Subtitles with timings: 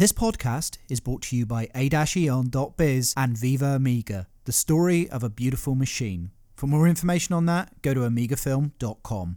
[0.00, 5.28] This podcast is brought to you by a-eon.biz and Viva Amiga, the story of a
[5.28, 6.30] beautiful machine.
[6.56, 9.36] For more information on that, go to amigafilm.com.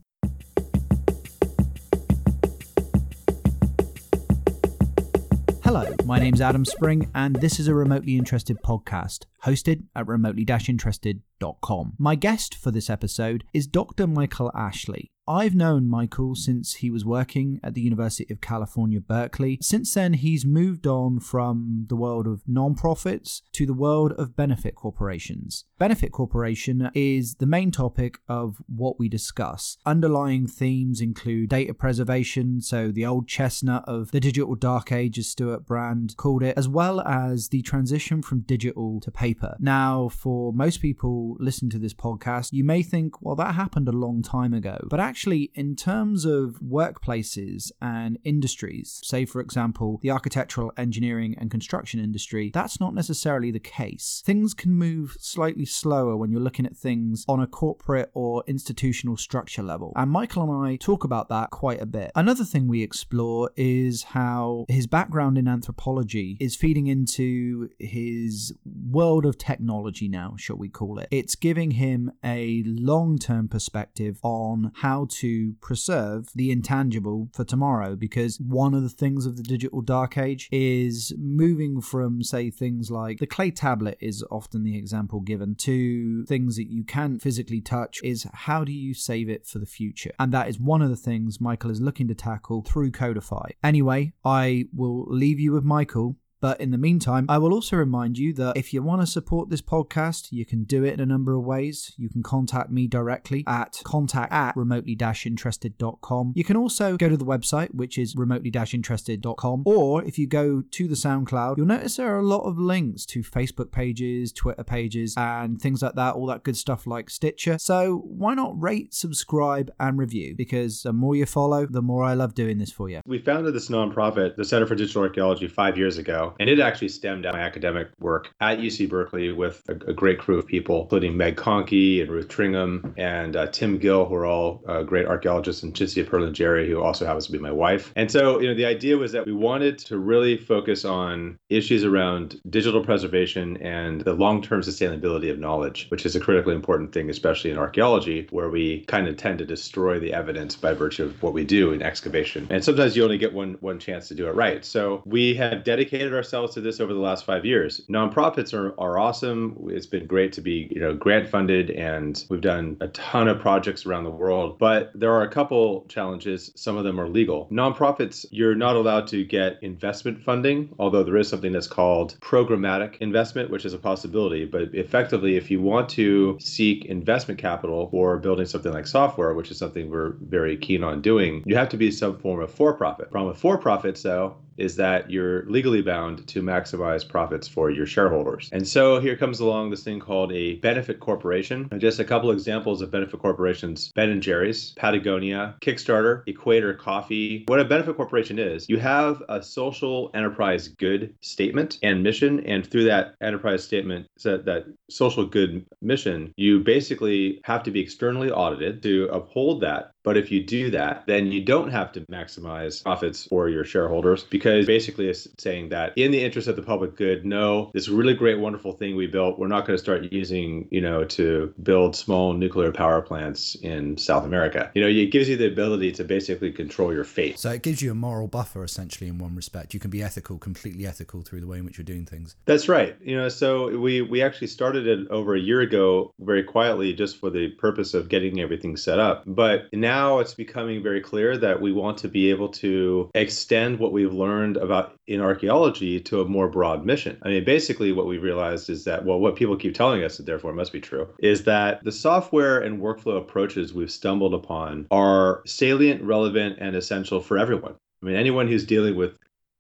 [5.65, 11.94] Hello, my name's Adam Spring, and this is a remotely interested podcast hosted at remotely-interested.com.
[12.00, 14.08] My guest for this episode is Dr.
[14.08, 15.10] Michael Ashley.
[15.26, 19.57] I've known Michael since he was working at the University of California, Berkeley.
[19.62, 24.75] Since then, he's moved on from the world of nonprofits to the world of benefit
[24.75, 25.63] corporations.
[25.79, 29.77] Benefit corporation is the main topic of what we discuss.
[29.85, 35.27] Underlying themes include data preservation, so the old chestnut of the digital dark age, as
[35.29, 39.55] Stewart Brand called it, as well as the transition from digital to paper.
[39.57, 43.93] Now, for most people listening to this podcast, you may think, well, that happened a
[43.93, 44.85] long time ago.
[44.90, 45.12] But actually,
[45.53, 52.52] in terms of workplaces and industries, say, for example, the architectural, engineering, and construction industry,
[52.54, 54.21] that's not necessarily the case.
[54.26, 59.18] Things can move slightly slower when you're looking at things on a corporate or institutional
[59.18, 59.93] structure level.
[59.96, 62.12] And Michael and I talk about that quite a bit.
[62.15, 69.26] Another thing we explore is how his background in anthropology is feeding into his world
[69.26, 71.08] of technology now, shall we call it.
[71.12, 77.96] It's giving him a long term perspective on how to preserve the intangible for tomorrow
[77.96, 82.90] because one of the things of the digital dark age is moving from say things
[82.90, 87.62] like the clay tablet is often the example given to things that you can't physically
[87.62, 90.12] touch is how do you save it for the future?
[90.20, 93.52] And that is one of the things michael is looking to tackle through codifi.
[93.64, 98.18] Anyway i will leave you with michael but in the meantime, I will also remind
[98.18, 101.06] you that if you want to support this podcast, you can do it in a
[101.06, 101.94] number of ways.
[101.96, 106.34] You can contact me directly at contact at remotely-interested.com.
[106.36, 109.64] You can also go to the website, which is remotely-interested.com.
[109.66, 113.06] Or if you go to the SoundCloud, you'll notice there are a lot of links
[113.06, 117.58] to Facebook pages, Twitter pages, and things like that, all that good stuff like Stitcher.
[117.58, 120.36] So why not rate, subscribe, and review?
[120.36, 123.00] Because the more you follow, the more I love doing this for you.
[123.06, 126.33] We founded this nonprofit, the Center for Digital Archaeology, five years ago.
[126.40, 130.20] And it actually stemmed out my academic work at UC Berkeley with a, a great
[130.20, 134.26] crew of people, including Meg Conkey and Ruth Tringham and uh, Tim Gill, who are
[134.26, 137.92] all uh, great archaeologists, and Cinzia Jerry, who also happens to be my wife.
[137.96, 141.84] And so, you know, the idea was that we wanted to really focus on issues
[141.84, 147.10] around digital preservation and the long-term sustainability of knowledge, which is a critically important thing,
[147.10, 151.22] especially in archaeology, where we kind of tend to destroy the evidence by virtue of
[151.22, 152.48] what we do in excavation.
[152.50, 154.64] And sometimes you only get one one chance to do it right.
[154.66, 157.81] So we have dedicated our ourselves to this over the last five years.
[157.89, 159.57] Nonprofits are, are awesome.
[159.67, 163.41] It's been great to be, you know, grant funded and we've done a ton of
[163.41, 164.57] projects around the world.
[164.57, 166.50] But there are a couple challenges.
[166.56, 167.50] Some of them are legal.
[167.51, 172.95] Nonprofits, you're not allowed to get investment funding, although there is something that's called programmatic
[173.01, 174.45] investment, which is a possibility.
[174.45, 179.51] But effectively, if you want to seek investment capital for building something like software, which
[179.51, 182.73] is something we're very keen on doing, you have to be some form of for
[182.73, 183.11] profit.
[183.11, 187.86] Problem with for profits, though, is that you're legally bound to maximize profits for your
[187.86, 188.50] shareholders.
[188.52, 191.69] And so here comes along this thing called a benefit corporation.
[191.78, 197.44] Just a couple examples of benefit corporations Ben and Jerry's, Patagonia, Kickstarter, Equator Coffee.
[197.47, 202.46] What a benefit corporation is, you have a social enterprise good statement and mission.
[202.46, 208.31] And through that enterprise statement, that social good mission, you basically have to be externally
[208.31, 212.84] audited to uphold that but if you do that, then you don't have to maximize
[212.84, 216.96] profits for your shareholders because basically it's saying that in the interest of the public
[216.96, 220.68] good, no, this really great, wonderful thing we built, we're not going to start using,
[220.72, 224.69] you know, to build small nuclear power plants in South America.
[224.74, 227.40] You know, it gives you the ability to basically control your fate.
[227.40, 229.74] So it gives you a moral buffer essentially in one respect.
[229.74, 232.35] You can be ethical, completely ethical through the way in which you're doing things.
[232.46, 232.96] That's right.
[233.02, 237.18] You know, so we we actually started it over a year ago very quietly just
[237.18, 239.24] for the purpose of getting everything set up.
[239.25, 243.78] But now now it's becoming very clear that we want to be able to extend
[243.78, 247.17] what we've learned about in archaeology to a more broad mission.
[247.22, 250.28] I mean, basically, what we realized is that, well, what people keep telling us, and
[250.28, 255.44] therefore must be true, is that the software and workflow approaches we've stumbled upon are
[255.46, 257.75] salient, relevant, and essential for everyone.
[258.01, 259.13] I mean, anyone who's dealing with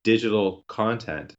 [0.03, 1.35] digital content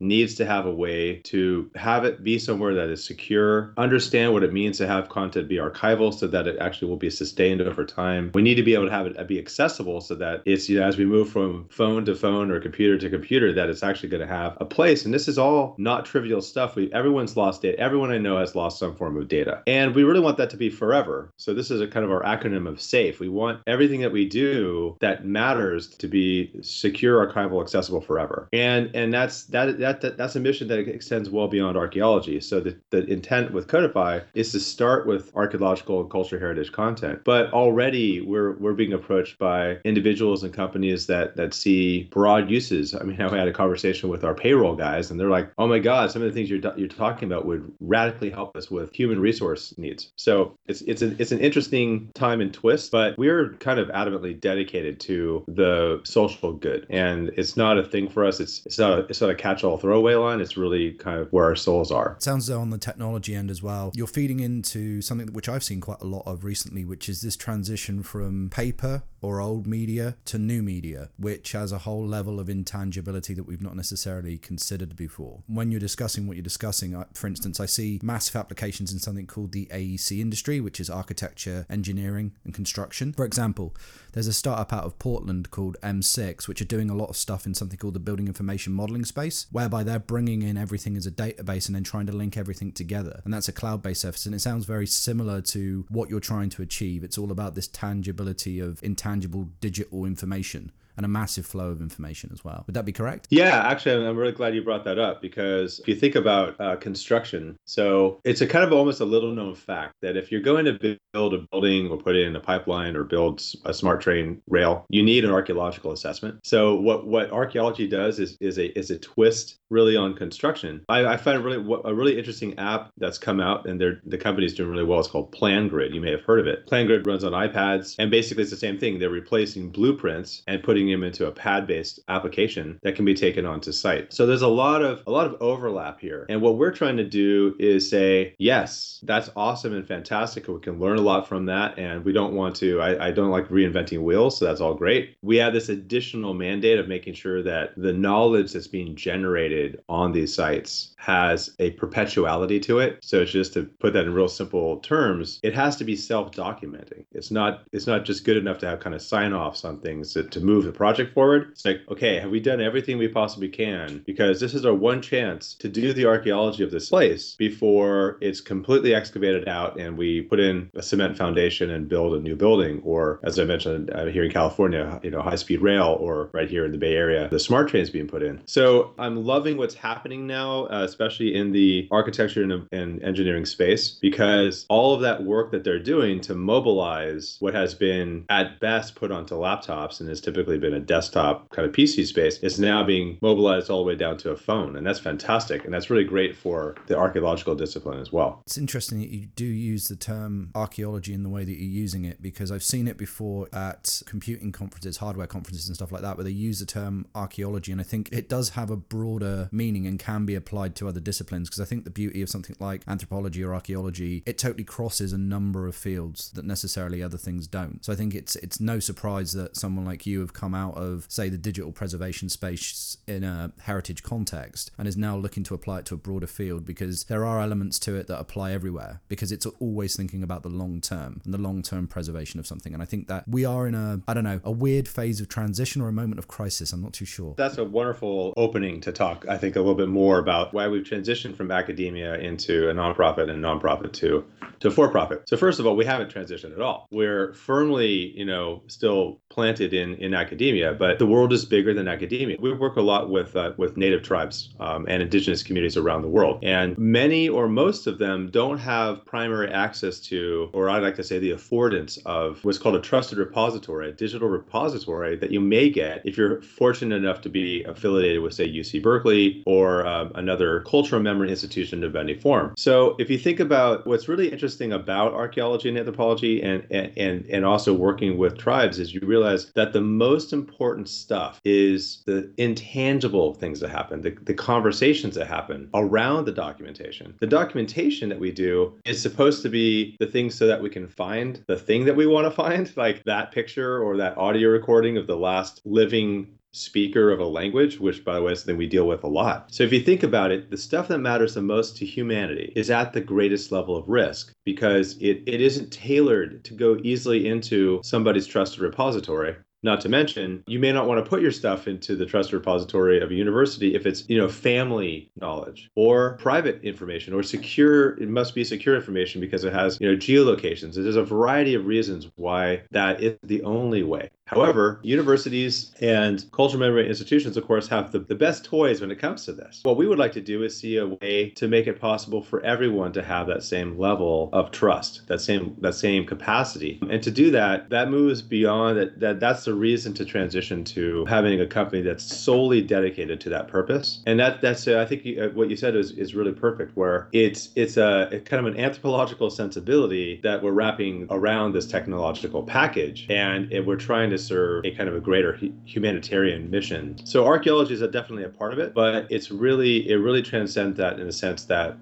[0.00, 4.42] needs to have a way to have it be somewhere that is secure, understand what
[4.42, 7.84] it means to have content be archival so that it actually will be sustained over
[7.84, 8.30] time.
[8.34, 10.86] We need to be able to have it be accessible so that it's, you know,
[10.86, 14.20] as we move from phone to phone or computer to computer, that it's actually going
[14.20, 15.04] to have a place.
[15.04, 16.76] And this is all not trivial stuff.
[16.76, 17.78] We everyone's lost data.
[17.78, 19.62] Everyone I know has lost some form of data.
[19.66, 21.30] And we really want that to be forever.
[21.36, 23.20] So this is a kind of our acronym of SAFE.
[23.20, 28.48] We want everything that we do that matters to be secure, archival, accessible forever.
[28.52, 32.40] And and that's that that, that that's a mission that extends well beyond archaeology.
[32.40, 37.20] So the, the intent with Codifi is to start with archaeological and cultural heritage content.
[37.24, 42.94] But already we're we're being approached by individuals and companies that that see broad uses.
[42.94, 45.78] I mean, I had a conversation with our payroll guys, and they're like, "Oh my
[45.78, 49.20] God, some of the things you're you're talking about would radically help us with human
[49.20, 53.78] resource needs." So it's it's an it's an interesting time and twist, but we're kind
[53.78, 58.40] of adamantly dedicated to the social good, and it's not a thing for us.
[58.40, 60.40] It's it's not a, it's not a catch-all throwaway line.
[60.40, 62.12] It's really kind of where our souls are.
[62.12, 63.92] It Sounds though on the technology end as well.
[63.94, 67.36] You're feeding into something which I've seen quite a lot of recently, which is this
[67.36, 72.48] transition from paper or old media to new media, which has a whole level of
[72.48, 75.42] intangibility that we've not necessarily considered before.
[75.46, 79.52] When you're discussing what you're discussing, for instance, I see massive applications in something called
[79.52, 83.14] the AEC industry, which is architecture, engineering, and construction.
[83.14, 83.74] For example,
[84.12, 87.46] there's a startup out of Portland called M6, which are doing a lot of stuff
[87.46, 91.10] in something called the building information modeling space, whereby they're bringing in everything as a
[91.10, 93.22] database and then trying to link everything together.
[93.24, 94.26] And that's a cloud based service.
[94.26, 97.02] And it sounds very similar to what you're trying to achieve.
[97.02, 102.30] It's all about this tangibility of intangible digital information and a massive flow of information
[102.32, 102.64] as well.
[102.66, 103.26] Would that be correct?
[103.30, 106.76] Yeah, actually, I'm really glad you brought that up because if you think about uh,
[106.76, 110.64] construction, so it's a kind of almost a little known fact that if you're going
[110.66, 114.86] to build a building or put in a pipeline or build a smart train rail,
[114.88, 116.40] you need an archaeological assessment.
[116.44, 120.84] So what what archaeology does is is a is a twist really on construction.
[120.88, 124.54] I, I find really a really interesting app that's come out and they're the company's
[124.54, 125.00] doing really well.
[125.00, 125.92] It's called PlanGrid.
[125.92, 126.66] You may have heard of it.
[126.66, 128.98] PlanGrid runs on iPads and basically it's the same thing.
[128.98, 133.72] They're replacing blueprints and putting them into a pad-based application that can be taken onto
[133.72, 134.12] site.
[134.12, 136.26] So there's a lot of a lot of overlap here.
[136.28, 140.48] And what we're trying to do is say, yes, that's awesome and fantastic.
[140.48, 141.78] We can learn a lot from that.
[141.78, 145.16] And we don't want to, I, I don't like reinventing wheels, so that's all great.
[145.22, 150.12] We have this additional mandate of making sure that the knowledge that's being generated on
[150.12, 152.98] these sites has a perpetuality to it.
[153.02, 157.04] So it's just to put that in real simple terms, it has to be self-documenting.
[157.12, 160.24] It's not it's not just good enough to have kind of sign-offs on things to,
[160.24, 161.48] to move the project forward.
[161.52, 164.02] It's like, okay, have we done everything we possibly can?
[164.06, 168.40] Because this is our one chance to do the archaeology of this place before it's
[168.40, 172.80] completely excavated out and we put in a cement foundation and build a new building.
[172.82, 176.64] Or as I mentioned uh, here in California, you know, high-speed rail, or right here
[176.64, 178.42] in the Bay Area, the smart trains being put in.
[178.46, 180.64] So I'm loving what's happening now.
[180.64, 185.64] Uh, especially in the architecture and, and, engineering space, because all of that work that
[185.64, 190.58] they're doing to mobilize what has been at best put onto laptops and has typically
[190.58, 194.16] been a desktop kind of PC space is now being mobilized all the way down
[194.18, 194.76] to a phone.
[194.76, 195.64] And that's fantastic.
[195.64, 198.42] And that's really great for the archaeological discipline as well.
[198.46, 202.04] It's interesting that you do use the term archaeology in the way that you're using
[202.04, 206.16] it, because I've seen it before at computing conferences, hardware conferences, and stuff like that,
[206.16, 207.72] where they use the term archaeology.
[207.72, 211.00] And I think it does have a broader meaning and can be applied to other
[211.00, 215.12] disciplines because I think the beauty of something like anthropology or archaeology, it totally crosses
[215.12, 217.84] a number of fields that necessarily other things don't.
[217.84, 221.06] So I think it's it's no surprise that someone like you have come out of
[221.08, 225.80] say the digital preservation space in a heritage context and is now looking to apply
[225.80, 229.32] it to a broader field because there are elements to it that apply everywhere because
[229.32, 232.72] it's always thinking about the long term and the long term preservation of something.
[232.74, 235.28] And I think that we are in a I don't know, a weird phase of
[235.28, 236.72] transition or a moment of crisis.
[236.72, 237.34] I'm not too sure.
[237.36, 240.84] That's a wonderful opening to talk, I think, a little bit more about why we've
[240.84, 244.24] transitioned from academia into a nonprofit and nonprofit to
[244.60, 245.28] to for profit.
[245.28, 246.88] So first of all, we haven't transitioned at all.
[246.90, 251.88] We're firmly, you know, still planted in in academia, but the world is bigger than
[251.88, 252.36] academia.
[252.40, 256.08] We work a lot with uh, with native tribes um, and indigenous communities around the
[256.08, 260.96] world, and many or most of them don't have primary access to, or I like
[260.96, 265.40] to say, the affordance of what's called a trusted repository, a digital repository that you
[265.40, 269.13] may get if you're fortunate enough to be affiliated with, say, UC Berkeley
[269.46, 272.54] or um, another cultural memory institution of any form.
[272.56, 277.44] So if you think about what's really interesting about archaeology and anthropology and, and, and
[277.44, 283.34] also working with tribes is you realize that the most important stuff is the intangible
[283.34, 287.14] things that happen, the, the conversations that happen around the documentation.
[287.20, 290.88] The documentation that we do is supposed to be the thing so that we can
[290.88, 294.96] find the thing that we want to find, like that picture or that audio recording
[294.96, 298.66] of the last living speaker of a language, which, by the way, is something we
[298.66, 299.52] deal with a lot.
[299.52, 302.70] So if you think about it, the stuff that matters the most to humanity is
[302.70, 307.80] at the greatest level of risk because it, it isn't tailored to go easily into
[307.82, 311.96] somebody's trusted repository not to mention, you may not want to put your stuff into
[311.96, 317.14] the trust repository of a university if it's, you know, family knowledge or private information
[317.14, 317.98] or secure.
[317.98, 320.74] It must be secure information because it has, you know, geolocations.
[320.74, 324.10] There's a variety of reasons why that is the only way.
[324.26, 328.98] However, universities and cultural memory institutions, of course, have the, the best toys when it
[328.98, 329.60] comes to this.
[329.64, 332.40] What we would like to do is see a way to make it possible for
[332.40, 336.80] everyone to have that same level of trust, that same that same capacity.
[336.88, 341.04] And to do that, that moves beyond that, that that's the reason to transition to
[341.04, 344.02] having a company that's solely dedicated to that purpose.
[344.06, 346.76] And that that's uh, I think you, uh, what you said is, is really perfect
[346.76, 351.66] where it's it's a, a kind of an anthropological sensibility that we're wrapping around this
[351.66, 356.50] technological package and it, we're trying to to serve a kind of a greater humanitarian
[356.50, 356.96] mission.
[357.04, 360.98] So archaeology is definitely a part of it, but it's really it really transcends that
[360.98, 361.76] in the sense that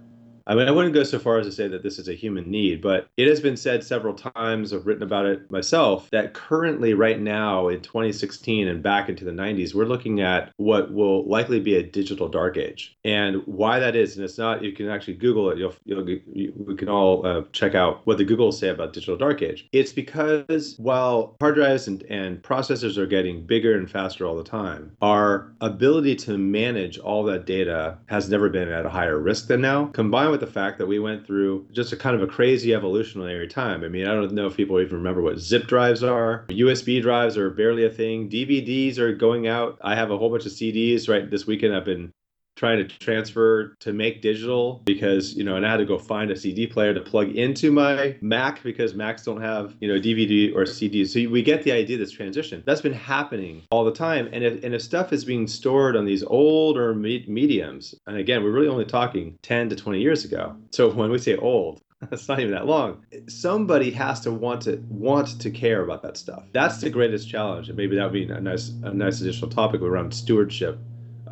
[0.47, 2.51] I mean, I wouldn't go so far as to say that this is a human
[2.51, 6.95] need, but it has been said several times, I've written about it myself, that currently,
[6.95, 11.61] right now in 2016 and back into the 90s, we're looking at what will likely
[11.61, 12.97] be a digital dark age.
[13.05, 16.53] And why that is, and it's not, you can actually Google it, you'll, you'll you,
[16.57, 19.69] we can all uh, check out what the Googles say about digital dark age.
[19.73, 24.45] It's because while hard drives and, and processors are getting bigger and faster all the
[24.45, 29.47] time, our ability to manage all that data has never been at a higher risk
[29.47, 32.27] than now, combined with the fact that we went through just a kind of a
[32.27, 33.85] crazy evolutionary time.
[33.85, 36.45] I mean, I don't know if people even remember what zip drives are.
[36.49, 38.29] USB drives are barely a thing.
[38.29, 39.79] DVDs are going out.
[39.83, 41.77] I have a whole bunch of CDs right this weekend.
[41.77, 42.13] I've been
[42.57, 46.31] trying to transfer to make digital because you know and i had to go find
[46.31, 50.55] a cd player to plug into my mac because macs don't have you know dvd
[50.55, 52.63] or cds so we get the idea this transition.
[52.67, 54.29] That's been happening all the time.
[54.33, 58.43] And if, and if stuff is being stored on these older me- mediums and again
[58.43, 60.57] we're really only talking 10 to 20 years ago.
[60.71, 61.81] So when we say old
[62.11, 63.07] that's not even that long.
[63.29, 66.43] Somebody has to want to want to care about that stuff.
[66.53, 67.69] That's the greatest challenge.
[67.69, 70.79] And maybe that would be a nice a nice additional topic around stewardship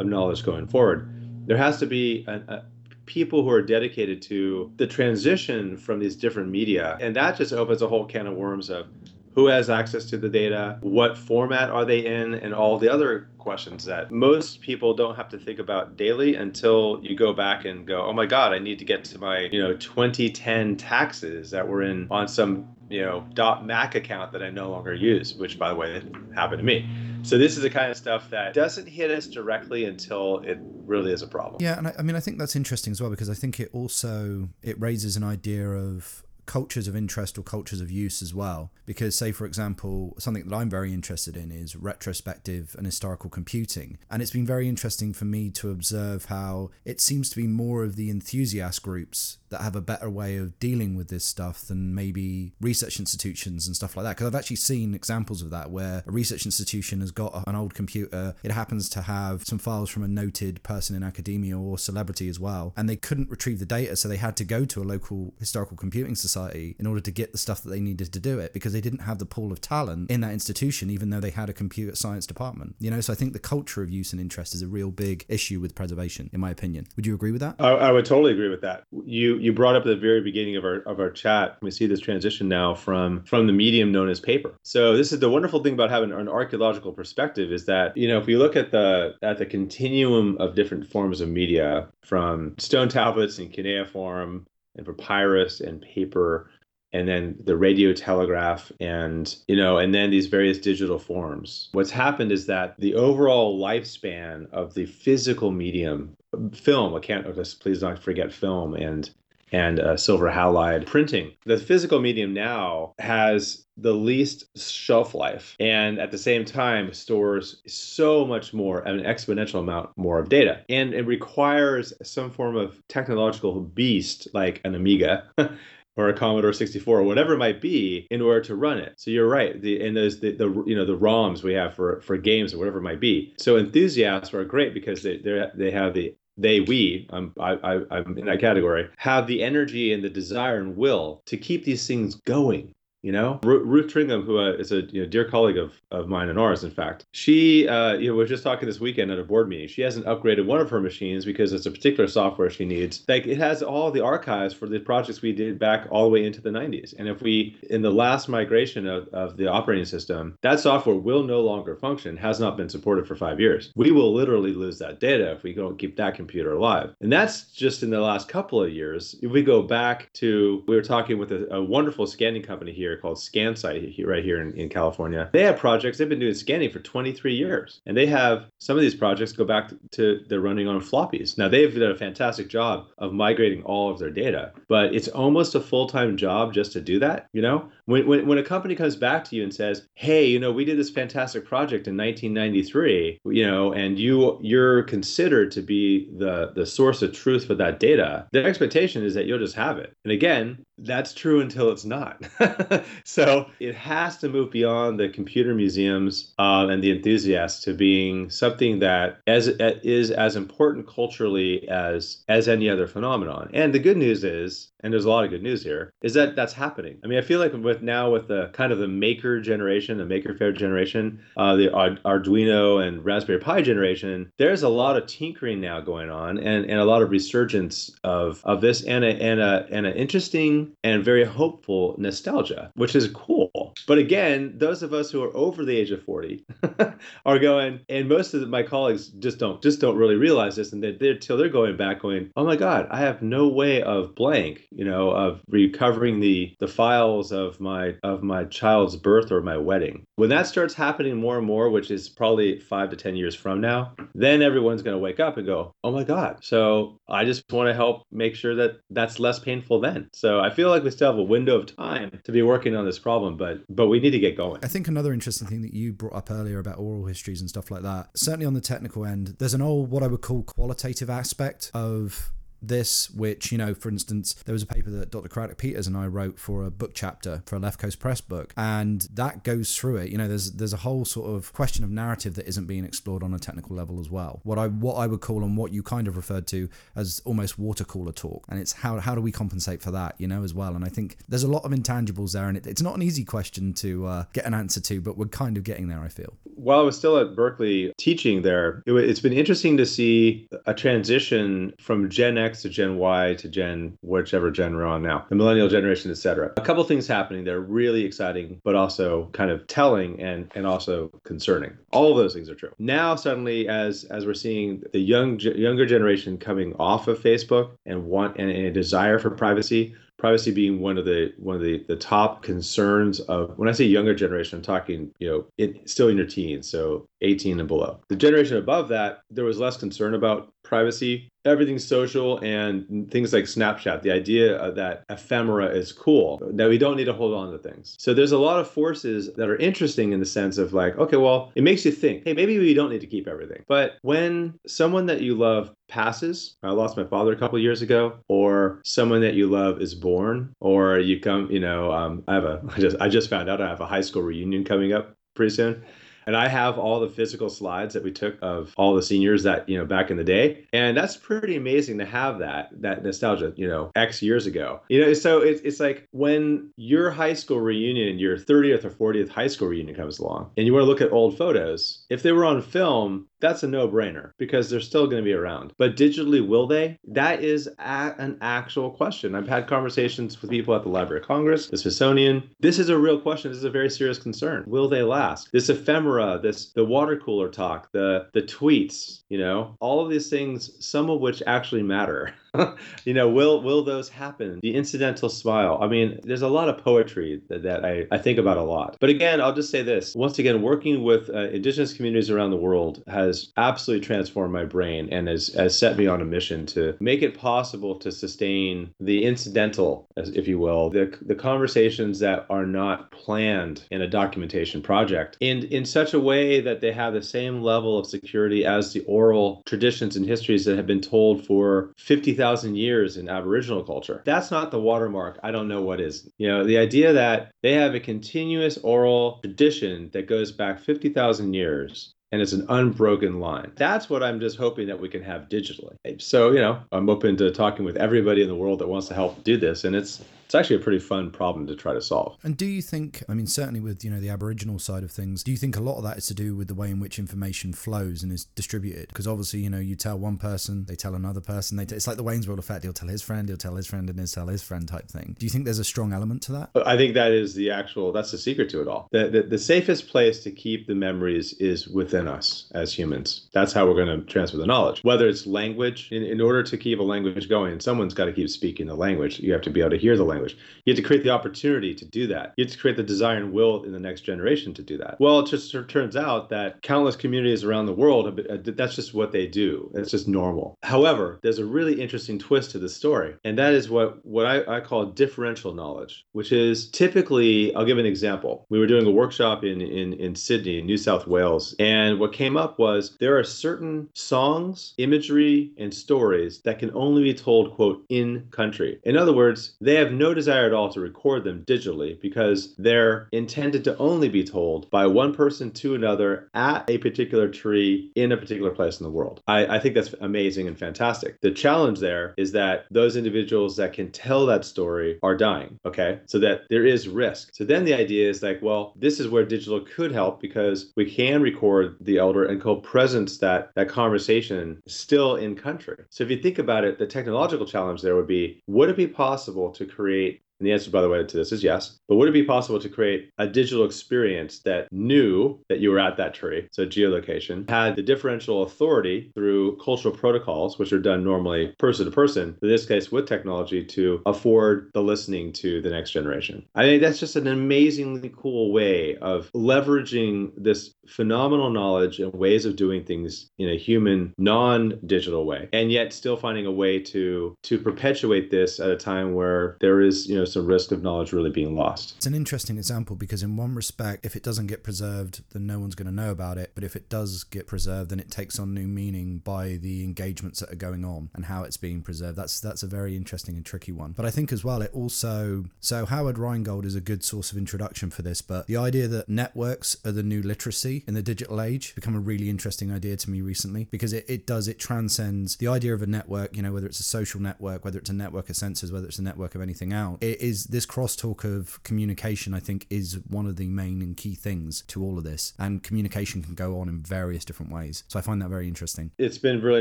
[0.00, 1.08] of knowledge going forward.
[1.46, 2.62] There has to be a,
[3.06, 7.82] people who are dedicated to the transition from these different media, and that just opens
[7.82, 8.86] a whole can of worms of
[9.34, 13.28] who has access to the data, what format are they in, and all the other
[13.38, 17.86] questions that most people don't have to think about daily until you go back and
[17.86, 21.66] go, oh my God, I need to get to my, you know, 2010 taxes that
[21.66, 23.24] were in on some, you know,
[23.62, 26.02] .mac account that I no longer use, which by the way
[26.34, 26.88] happened to me.
[27.22, 31.12] So this is the kind of stuff that doesn't hit us directly until it really
[31.12, 31.62] is a problem.
[31.62, 33.70] Yeah, and I, I mean I think that's interesting as well because I think it
[33.72, 38.70] also it raises an idea of cultures of interest or cultures of use as well.
[38.86, 43.98] Because, say, for example, something that I'm very interested in is retrospective and historical computing.
[44.10, 47.84] And it's been very interesting for me to observe how it seems to be more
[47.84, 51.94] of the enthusiast groups that have a better way of dealing with this stuff than
[51.94, 54.16] maybe research institutions and stuff like that.
[54.16, 57.74] Because I've actually seen examples of that where a research institution has got an old
[57.74, 62.28] computer, it happens to have some files from a noted person in academia or celebrity
[62.28, 64.84] as well, and they couldn't retrieve the data, so they had to go to a
[64.84, 68.38] local historical computing society in order to get the stuff that they needed to do
[68.38, 71.30] it because they didn't have the pool of talent in that institution, even though they
[71.30, 72.76] had a computer science department.
[72.78, 75.24] You know, so I think the culture of use and interest is a real big
[75.28, 76.86] issue with preservation, in my opinion.
[76.96, 77.56] Would you agree with that?
[77.58, 78.84] I, I would totally agree with that.
[79.04, 81.58] You you brought up at the very beginning of our of our chat.
[81.62, 84.54] We see this transition now from from the medium known as paper.
[84.62, 88.18] So this is the wonderful thing about having an archaeological perspective is that you know
[88.18, 92.88] if we look at the at the continuum of different forms of media from stone
[92.88, 94.46] tablets and cuneiform
[94.86, 96.50] and papyrus and paper
[96.92, 101.68] and then the radio telegraph and you know and then these various digital forms.
[101.72, 106.16] What's happened is that the overall lifespan of the physical medium
[106.52, 109.10] film i can't oh, please don't forget film and
[109.52, 111.32] and uh, silver halide printing.
[111.44, 117.62] The physical medium now has the least shelf life and at the same time stores
[117.66, 122.82] so much more an exponential amount more of data and it requires some form of
[122.88, 125.24] technological beast like an amiga
[125.96, 128.94] or a Commodore 64 or whatever it might be in order to run it.
[128.96, 129.60] So you're right.
[129.60, 132.58] The, and there's the, the you know the ROMs we have for for games or
[132.58, 133.34] whatever it might be.
[133.38, 137.80] So enthusiasts are great because they they they have the they we I'm I, I
[137.90, 141.86] I'm in that category have the energy and the desire and will to keep these
[141.86, 145.80] things going You know, Ruth Tringham, who uh, is a you know, dear colleague of,
[145.90, 149.10] of mine and ours, in fact, she uh, you know was just talking this weekend
[149.10, 149.68] at a board meeting.
[149.68, 153.02] She hasn't upgraded one of her machines because it's a particular software she needs.
[153.08, 156.26] Like it has all the archives for the projects we did back all the way
[156.26, 156.94] into the 90s.
[156.98, 161.22] And if we in the last migration of, of the operating system, that software will
[161.22, 163.72] no longer function, has not been supported for five years.
[163.76, 166.94] We will literally lose that data if we don't keep that computer alive.
[167.00, 169.16] And that's just in the last couple of years.
[169.22, 172.89] If we go back to, we were talking with a, a wonderful scanning company here
[172.96, 175.28] called ScanSight right here in, in California.
[175.32, 177.80] They have projects, they've been doing scanning for 23 years.
[177.86, 181.38] And they have some of these projects go back to, they're running on floppies.
[181.38, 185.54] Now, they've done a fantastic job of migrating all of their data, but it's almost
[185.54, 187.28] a full time job just to do that.
[187.32, 190.38] You know, when, when, when a company comes back to you and says, hey, you
[190.38, 195.62] know, we did this fantastic project in 1993, you know, and you, you're considered to
[195.62, 199.56] be the, the source of truth for that data, the expectation is that you'll just
[199.56, 199.92] have it.
[200.04, 202.22] And again, that's true until it's not.
[203.04, 208.30] so it has to move beyond the computer museums uh, and the enthusiasts to being
[208.30, 213.50] something that as is as important culturally as as any other phenomenon.
[213.52, 216.36] And the good news is, and there's a lot of good news here, is that
[216.36, 216.98] that's happening.
[217.04, 220.04] I mean, I feel like with now with the kind of the maker generation, the
[220.04, 221.68] Maker Faire generation, uh, the
[222.04, 226.78] Arduino and Raspberry Pi generation, there's a lot of tinkering now going on, and, and
[226.78, 231.04] a lot of resurgence of of this, and a and a and an interesting and
[231.04, 233.49] very hopeful nostalgia, which is cool.
[233.86, 236.44] But again, those of us who are over the age of 40
[237.26, 240.82] are going, and most of my colleagues just don't just don't really realize this, and
[240.82, 244.14] they're, they're till they're going back, going, oh my god, I have no way of
[244.14, 249.42] blank, you know, of recovering the the files of my of my child's birth or
[249.42, 250.04] my wedding.
[250.16, 253.60] When that starts happening more and more, which is probably five to ten years from
[253.60, 256.38] now, then everyone's going to wake up and go, oh my god.
[256.42, 260.08] So I just want to help make sure that that's less painful then.
[260.12, 262.84] So I feel like we still have a window of time to be working on
[262.84, 264.60] this problem, but but we need to get going.
[264.62, 267.70] I think another interesting thing that you brought up earlier about oral histories and stuff
[267.70, 271.08] like that, certainly on the technical end, there's an old what I would call qualitative
[271.08, 272.32] aspect of
[272.62, 275.28] this, which, you know, for instance, there was a paper that Dr.
[275.28, 278.52] Caradoc Peters and I wrote for a book chapter for a Left Coast Press book,
[278.56, 280.10] and that goes through it.
[280.10, 283.22] You know, there's there's a whole sort of question of narrative that isn't being explored
[283.22, 284.40] on a technical level as well.
[284.44, 287.58] What I what I would call and what you kind of referred to as almost
[287.58, 290.54] water cooler talk, and it's how how do we compensate for that, you know, as
[290.54, 290.74] well.
[290.74, 293.24] And I think there's a lot of intangibles there, and it, it's not an easy
[293.24, 296.00] question to uh, get an answer to, but we're kind of getting there.
[296.00, 296.34] I feel.
[296.54, 300.74] While I was still at Berkeley teaching there, it, it's been interesting to see a
[300.74, 305.24] transition from Gen X X to Gen Y to Gen whichever gen we're on now,
[305.28, 306.52] the millennial generation, etc.
[306.56, 311.10] A couple things happening there, really exciting, but also kind of telling and and also
[311.24, 311.72] concerning.
[311.92, 312.72] All of those things are true.
[312.78, 318.04] Now suddenly, as as we're seeing the young younger generation coming off of Facebook and
[318.06, 321.82] want and, and a desire for privacy, privacy being one of the one of the,
[321.88, 326.08] the top concerns of when I say younger generation, I'm talking you know it, still
[326.08, 328.00] in your teens, so 18 and below.
[328.08, 331.28] The generation above that, there was less concern about privacy.
[331.44, 336.96] Everything's social and things like Snapchat, the idea that ephemera is cool, that we don't
[336.96, 337.96] need to hold on to things.
[337.98, 341.16] So there's a lot of forces that are interesting in the sense of like, okay,
[341.16, 343.64] well, it makes you think, hey, maybe we don't need to keep everything.
[343.66, 348.18] But when someone that you love passes, I lost my father a couple years ago,
[348.28, 352.44] or someone that you love is born, or you come, you know, um, I have
[352.44, 355.14] a, I just, I just found out I have a high school reunion coming up
[355.34, 355.82] pretty soon
[356.30, 359.68] and I have all the physical slides that we took of all the seniors that
[359.68, 363.52] you know back in the day, and that's pretty amazing to have that that nostalgia,
[363.56, 364.80] you know, X years ago.
[364.88, 369.28] You know, so it's it's like when your high school reunion, your 30th or 40th
[369.28, 372.06] high school reunion comes along, and you want to look at old photos.
[372.10, 375.72] If they were on film, that's a no-brainer because they're still going to be around.
[375.78, 376.98] But digitally, will they?
[377.06, 379.34] That is a- an actual question.
[379.34, 382.42] I've had conversations with people at the Library of Congress, the Smithsonian.
[382.60, 383.50] This is a real question.
[383.50, 384.64] This is a very serious concern.
[384.66, 385.50] Will they last?
[385.52, 390.28] This ephemera, this the water cooler talk, the the tweets, you know, all of these
[390.28, 392.34] things, some of which actually matter.
[393.04, 394.58] you know, will will those happen?
[394.62, 395.78] The incidental smile.
[395.80, 398.96] I mean, there's a lot of poetry that, that I, I think about a lot.
[399.00, 400.14] But again, I'll just say this.
[400.16, 405.08] Once again, working with uh, indigenous communities around the world has absolutely transformed my brain
[405.12, 409.24] and has, has set me on a mission to make it possible to sustain the
[409.24, 415.36] incidental, if you will, the, the conversations that are not planned in a documentation project
[415.40, 419.00] in, in such a way that they have the same level of security as the
[419.04, 424.22] oral traditions and histories that have been told for 50,000 years in Aboriginal culture.
[424.24, 425.38] That's not the watermark.
[425.42, 426.28] I don't know what is.
[426.38, 431.54] You know, the idea that they have a continuous oral tradition that goes back 50,000
[431.54, 433.72] years and it's an unbroken line.
[433.76, 435.96] That's what I'm just hoping that we can have digitally.
[436.20, 439.14] So, you know, I'm open to talking with everybody in the world that wants to
[439.14, 439.84] help do this.
[439.84, 442.36] And it's it's actually a pretty fun problem to try to solve.
[442.42, 445.44] And do you think, I mean, certainly with, you know, the Aboriginal side of things,
[445.44, 447.20] do you think a lot of that is to do with the way in which
[447.20, 449.06] information flows and is distributed?
[449.06, 452.08] Because obviously, you know, you tell one person, they tell another person, they t- it's
[452.08, 452.82] like the Wayne's World effect.
[452.82, 455.36] He'll tell his friend, he'll tell his friend, and he'll tell his friend type thing.
[455.38, 456.70] Do you think there's a strong element to that?
[456.84, 459.06] I think that is the actual, that's the secret to it all.
[459.12, 463.48] The, the, the safest place to keep the memories is within us as humans.
[463.52, 465.04] That's how we're going to transfer the knowledge.
[465.04, 468.50] Whether it's language, in, in order to keep a language going, someone's got to keep
[468.50, 469.38] speaking the language.
[469.38, 470.39] You have to be able to hear the language.
[470.48, 472.54] You have to create the opportunity to do that.
[472.56, 475.16] You have to create the desire and will in the next generation to do that.
[475.20, 479.32] Well, it just turns out that countless communities around the world, uh, that's just what
[479.32, 479.90] they do.
[479.94, 480.78] It's just normal.
[480.82, 484.76] However, there's a really interesting twist to the story, and that is what, what I,
[484.76, 488.66] I call differential knowledge, which is typically, I'll give an example.
[488.70, 492.56] We were doing a workshop in, in, in Sydney, New South Wales, and what came
[492.56, 498.04] up was there are certain songs, imagery, and stories that can only be told, quote,
[498.08, 498.98] in country.
[499.04, 503.28] In other words, they have no desire at all to record them digitally because they're
[503.32, 508.32] intended to only be told by one person to another at a particular tree in
[508.32, 509.42] a particular place in the world.
[509.46, 511.40] I, I think that's amazing and fantastic.
[511.40, 516.20] The challenge there is that those individuals that can tell that story are dying, okay?
[516.26, 517.54] So that there is risk.
[517.54, 521.10] So then the idea is like, well, this is where digital could help because we
[521.10, 525.96] can record the elder and co-presence that that conversation still in country.
[526.10, 529.06] So if you think about it, the technological challenge there would be would it be
[529.06, 531.98] possible to create create and the answer, by the way, to this is yes.
[532.08, 535.98] But would it be possible to create a digital experience that knew that you were
[535.98, 541.24] at that tree, so geolocation, had the differential authority through cultural protocols, which are done
[541.24, 545.90] normally person to person, in this case with technology, to afford the listening to the
[545.90, 546.64] next generation?
[546.74, 552.66] I think that's just an amazingly cool way of leveraging this phenomenal knowledge and ways
[552.66, 557.56] of doing things in a human, non-digital way, and yet still finding a way to
[557.62, 561.32] to perpetuate this at a time where there is, you know, some risk of knowledge
[561.32, 562.14] really being lost.
[562.16, 565.78] It's an interesting example because, in one respect, if it doesn't get preserved, then no
[565.78, 566.72] one's going to know about it.
[566.74, 570.60] But if it does get preserved, then it takes on new meaning by the engagements
[570.60, 572.36] that are going on and how it's being preserved.
[572.36, 574.12] That's that's a very interesting and tricky one.
[574.12, 577.58] But I think as well, it also so Howard Rheingold is a good source of
[577.58, 578.42] introduction for this.
[578.42, 582.20] But the idea that networks are the new literacy in the digital age become a
[582.20, 586.02] really interesting idea to me recently because it, it does it transcends the idea of
[586.02, 586.56] a network.
[586.56, 589.18] You know, whether it's a social network, whether it's a network of sensors, whether it's
[589.18, 590.18] a network of anything else.
[590.20, 594.34] It is this crosstalk of communication, I think, is one of the main and key
[594.34, 595.52] things to all of this.
[595.58, 598.04] And communication can go on in various different ways.
[598.08, 599.10] So I find that very interesting.
[599.18, 599.80] It's been really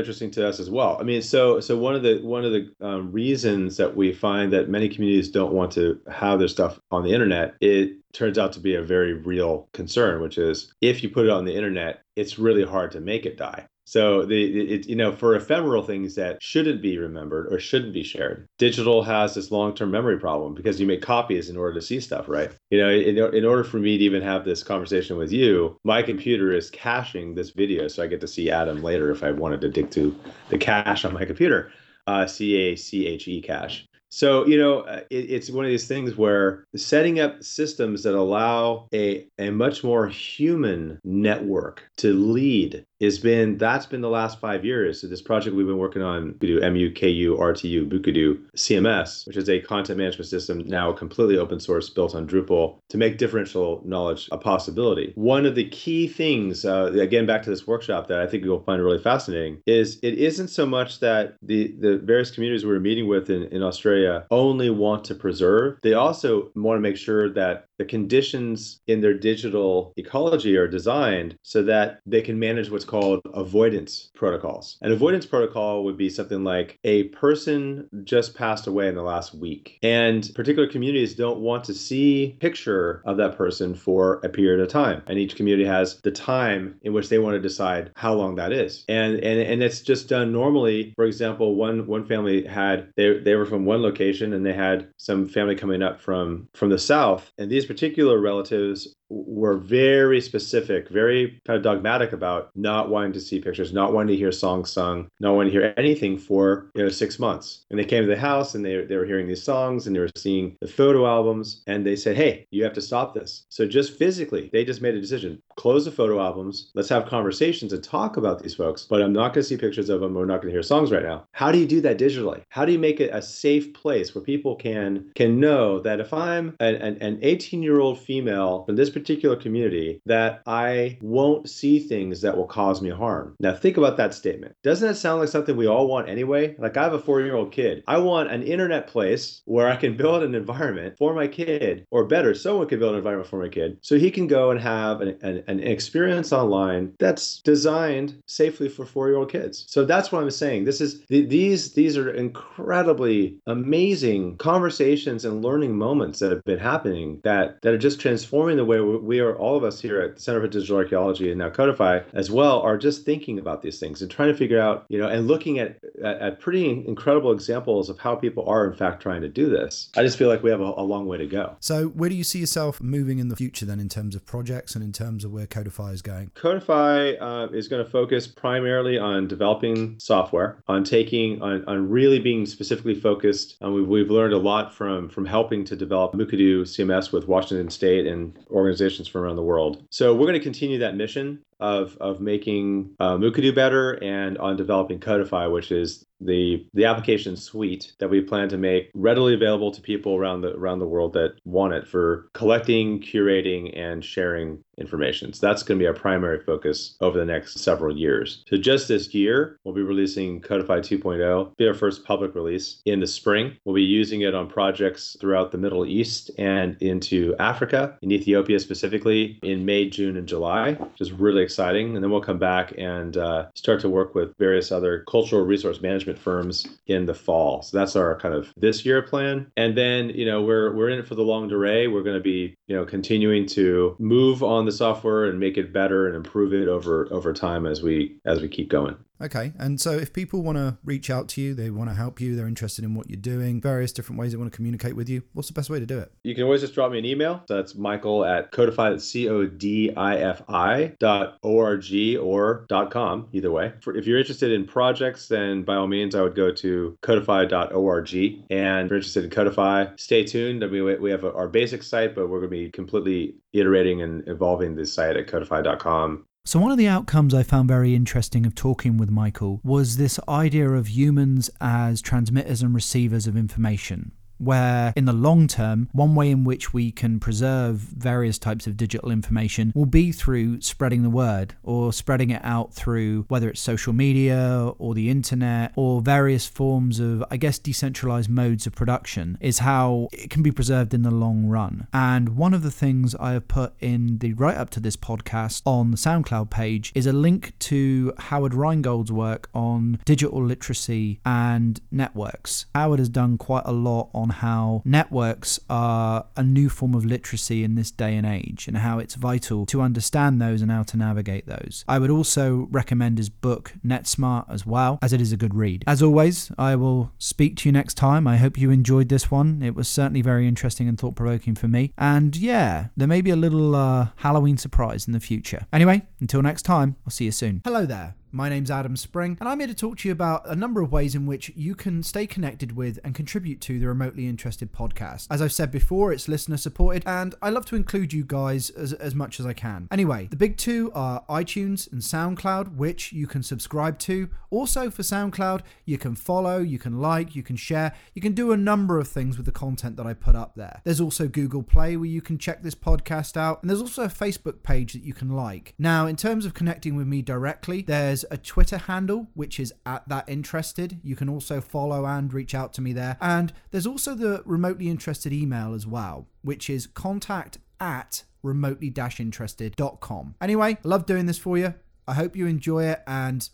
[0.00, 0.96] interesting to us as well.
[1.00, 4.52] I mean, so so one of the one of the um, reasons that we find
[4.52, 8.52] that many communities don't want to have their stuff on the internet, it turns out
[8.52, 12.02] to be a very real concern, which is if you put it on the internet,
[12.16, 13.66] it's really hard to make it die.
[13.90, 18.04] So the it, you know for ephemeral things that shouldn't be remembered or shouldn't be
[18.04, 21.98] shared, digital has this long-term memory problem because you make copies in order to see
[21.98, 22.52] stuff, right?
[22.70, 26.02] You know, in, in order for me to even have this conversation with you, my
[26.04, 29.60] computer is caching this video, so I get to see Adam later if I wanted
[29.62, 30.14] to dig to
[30.50, 31.72] the cache on my computer,
[32.06, 33.88] uh, C A C H E cache.
[34.12, 38.14] So, you know, uh, it, it's one of these things where setting up systems that
[38.14, 44.40] allow a, a much more human network to lead has been that's been the last
[44.40, 45.00] five years.
[45.00, 49.48] So this project we've been working on, we do MUKU, RTU, Mukurtu, CMS, which is
[49.48, 54.28] a content management system now completely open source built on Drupal to make differential knowledge
[54.32, 55.12] a possibility.
[55.14, 58.62] One of the key things, uh, again, back to this workshop that I think you'll
[58.62, 63.08] find really fascinating is it isn't so much that the, the various communities we're meeting
[63.08, 65.78] with in, in Australia only want to preserve.
[65.82, 71.34] They also want to make sure that the conditions in their digital ecology are designed
[71.40, 74.76] so that they can manage what's called avoidance protocols.
[74.82, 79.34] An avoidance protocol would be something like a person just passed away in the last
[79.34, 84.60] week, and particular communities don't want to see picture of that person for a period
[84.60, 85.02] of time.
[85.06, 88.52] And each community has the time in which they want to decide how long that
[88.52, 88.84] is.
[88.90, 90.92] And and, and it's just done normally.
[90.96, 94.90] For example, one one family had they, they were from one location and they had
[94.98, 100.88] some family coming up from from the south, and these particular relatives were very specific,
[100.88, 104.70] very kind of dogmatic about not wanting to see pictures, not wanting to hear songs
[104.70, 107.64] sung, not wanting to hear anything for you know six months.
[107.70, 110.00] And they came to the house and they they were hearing these songs and they
[110.00, 113.66] were seeing the photo albums and they said, "Hey, you have to stop this." So
[113.66, 116.70] just physically, they just made a decision: close the photo albums.
[116.74, 118.86] Let's have conversations and talk about these folks.
[118.88, 120.14] But I'm not going to see pictures of them.
[120.14, 121.24] We're not going to hear songs right now.
[121.32, 122.42] How do you do that digitally?
[122.48, 126.12] How do you make it a safe place where people can can know that if
[126.14, 131.48] I'm an, an 18 year old female from this particular particular community that I won't
[131.48, 133.34] see things that will cause me harm.
[133.40, 134.54] Now, think about that statement.
[134.62, 136.54] Doesn't that sound like something we all want anyway?
[136.58, 137.82] Like, I have a four year old kid.
[137.86, 142.04] I want an internet place where I can build an environment for my kid, or
[142.06, 145.00] better, someone can build an environment for my kid so he can go and have
[145.00, 149.64] an, an, an experience online that's designed safely for four year old kids.
[149.68, 150.64] So that's what I'm saying.
[150.64, 157.20] This is these these are incredibly amazing conversations and learning moments that have been happening
[157.24, 160.20] that that are just transforming the way we are all of us here at the
[160.20, 164.02] Center for Digital Archaeology and now Codifi as well are just thinking about these things
[164.02, 167.88] and trying to figure out, you know, and looking at at, at pretty incredible examples
[167.88, 169.88] of how people are in fact trying to do this.
[169.96, 171.56] I just feel like we have a, a long way to go.
[171.60, 174.74] So where do you see yourself moving in the future then in terms of projects
[174.74, 176.30] and in terms of where Codifi is going?
[176.34, 182.18] Codify uh, is going to focus primarily on developing software, on taking, on, on really
[182.18, 183.56] being specifically focused.
[183.60, 187.70] And we've, we've learned a lot from from helping to develop Mukurtu CMS with Washington
[187.70, 188.38] State and
[188.80, 189.82] organizations from around the world.
[189.90, 194.56] So we're going to continue that mission of of making uh, Mukurtu better and on
[194.56, 199.70] developing Codifi, which is the the application suite that we plan to make readily available
[199.70, 204.62] to people around the around the world that want it for collecting, curating, and sharing
[204.80, 205.32] information.
[205.32, 208.42] So that's going to be our primary focus over the next several years.
[208.48, 213.00] So just this year, we'll be releasing Codifi 2.0, be our first public release in
[213.00, 213.56] the spring.
[213.64, 218.58] We'll be using it on projects throughout the Middle East and into Africa, in Ethiopia
[218.58, 221.94] specifically, in May, June, and July, is really exciting.
[221.94, 225.80] And then we'll come back and uh, start to work with various other cultural resource
[225.80, 227.62] management firms in the fall.
[227.62, 229.50] So that's our kind of this year plan.
[229.56, 231.92] And then, you know, we're we're in it for the longue durée.
[231.92, 235.72] We're going to be, you know, continuing to move on the software and make it
[235.72, 238.96] better and improve it over over time as we as we keep going.
[239.22, 239.52] Okay.
[239.58, 242.34] And so if people want to reach out to you, they want to help you,
[242.36, 245.22] they're interested in what you're doing, various different ways they want to communicate with you,
[245.32, 246.12] what's the best way to do it?
[246.24, 247.42] You can always just drop me an email.
[247.48, 252.66] So that's Michael at codifi, that's C O D I F I dot O-R-G or
[252.68, 253.72] dot com, either way.
[253.82, 258.14] For, if you're interested in projects, then by all means, I would go to codifi.org.
[258.50, 260.64] And if you're interested in Codifi, stay tuned.
[260.64, 264.02] I mean, we, we have our basic site, but we're going to be completely iterating
[264.02, 268.46] and evolving the site at codifi.com so, one of the outcomes I found very interesting
[268.46, 274.12] of talking with Michael was this idea of humans as transmitters and receivers of information
[274.40, 278.76] where in the long term, one way in which we can preserve various types of
[278.76, 283.60] digital information will be through spreading the word or spreading it out through whether it's
[283.60, 289.36] social media or the internet or various forms of, I guess, decentralized modes of production,
[289.40, 291.86] is how it can be preserved in the long run.
[291.92, 295.62] And one of the things I have put in the write up to this podcast
[295.66, 301.80] on the SoundCloud page is a link to Howard Rheingold's work on digital literacy and
[301.90, 302.66] networks.
[302.74, 307.64] Howard has done quite a lot on how networks are a new form of literacy
[307.64, 310.96] in this day and age and how it's vital to understand those and how to
[310.96, 311.84] navigate those.
[311.88, 315.84] I would also recommend his book NetSmart as well, as it is a good read.
[315.86, 318.26] As always, I will speak to you next time.
[318.26, 319.62] I hope you enjoyed this one.
[319.62, 321.92] It was certainly very interesting and thought provoking for me.
[321.98, 325.66] And yeah, there may be a little uh, Halloween surprise in the future.
[325.72, 327.62] Anyway, until next time, I'll see you soon.
[327.64, 328.14] Hello there.
[328.32, 330.92] My name's Adam Spring, and I'm here to talk to you about a number of
[330.92, 335.26] ways in which you can stay connected with and contribute to the Remotely Interested podcast.
[335.32, 338.92] As I've said before, it's listener supported, and I love to include you guys as,
[338.92, 339.88] as much as I can.
[339.90, 344.28] Anyway, the big two are iTunes and SoundCloud, which you can subscribe to.
[344.50, 348.52] Also, for SoundCloud, you can follow, you can like, you can share, you can do
[348.52, 350.82] a number of things with the content that I put up there.
[350.84, 354.08] There's also Google Play where you can check this podcast out, and there's also a
[354.08, 355.74] Facebook page that you can like.
[355.80, 359.72] Now, in terms of connecting with me directly, there's there's a Twitter handle, which is
[359.86, 361.00] at that interested.
[361.02, 363.16] You can also follow and reach out to me there.
[363.20, 370.34] And there's also the remotely interested email as well, which is contact at remotely interested.com.
[370.40, 371.74] Anyway, I love doing this for you.
[372.06, 373.48] I hope you enjoy it and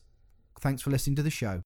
[0.61, 1.62] thanks for listening to the show.